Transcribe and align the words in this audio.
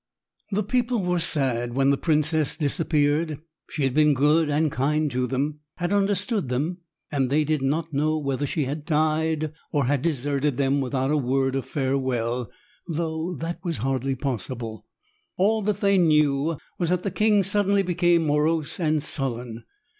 II. 0.51 0.55
The 0.55 0.63
people 0.63 1.03
were 1.03 1.19
sad 1.19 1.75
when 1.75 1.91
the 1.91 1.95
princess 1.95 2.57
disappeared. 2.57 3.39
She 3.69 3.83
had 3.83 3.93
been 3.93 4.15
good 4.15 4.49
and 4.49 4.71
kind 4.71 5.11
to 5.11 5.27
them, 5.27 5.59
had 5.75 5.93
understood 5.93 6.49
them, 6.49 6.79
and 7.11 7.29
they 7.29 7.43
did 7.43 7.61
not 7.61 7.93
know 7.93 8.17
whether 8.17 8.47
she 8.47 8.65
had 8.65 8.83
died, 8.83 9.53
or 9.71 9.85
had 9.85 10.01
deserted 10.01 10.57
them 10.57 10.81
without 10.81 11.11
a 11.11 11.17
word 11.17 11.55
of 11.55 11.65
farewell, 11.67 12.49
though 12.87 13.35
that 13.35 13.63
was 13.63 13.77
hardly 13.85 14.15
possible. 14.15 14.87
All 15.37 15.61
that 15.61 15.81
they 15.81 15.99
knew 15.99 16.57
was 16.79 16.89
that 16.89 17.03
the 17.03 17.11
king 17.11 17.43
suddenly 17.43 17.83
became 17.83 18.25
morose 18.25 18.79
and 18.79 19.03
sullen. 19.03 19.65